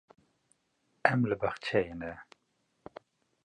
[1.11, 2.13] Em li bexçeyê ne.